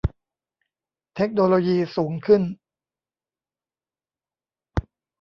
[1.15, 2.41] เทคโนโลยีสูงขึ้น